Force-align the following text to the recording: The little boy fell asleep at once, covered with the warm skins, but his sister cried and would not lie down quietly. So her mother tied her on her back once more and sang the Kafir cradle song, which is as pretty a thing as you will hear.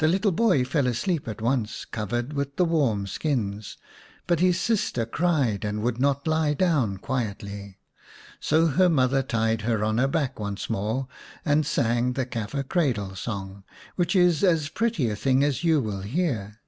The 0.00 0.06
little 0.06 0.32
boy 0.32 0.66
fell 0.66 0.86
asleep 0.86 1.26
at 1.26 1.40
once, 1.40 1.86
covered 1.86 2.34
with 2.34 2.56
the 2.56 2.64
warm 2.66 3.06
skins, 3.06 3.78
but 4.26 4.40
his 4.40 4.60
sister 4.60 5.06
cried 5.06 5.64
and 5.64 5.80
would 5.80 5.98
not 5.98 6.28
lie 6.28 6.52
down 6.52 6.98
quietly. 6.98 7.78
So 8.38 8.66
her 8.66 8.90
mother 8.90 9.22
tied 9.22 9.62
her 9.62 9.82
on 9.82 9.96
her 9.96 10.08
back 10.08 10.38
once 10.38 10.68
more 10.68 11.08
and 11.42 11.64
sang 11.64 12.12
the 12.12 12.26
Kafir 12.26 12.64
cradle 12.64 13.16
song, 13.16 13.64
which 13.94 14.14
is 14.14 14.44
as 14.44 14.68
pretty 14.68 15.08
a 15.08 15.16
thing 15.16 15.42
as 15.42 15.64
you 15.64 15.80
will 15.80 16.02
hear. 16.02 16.60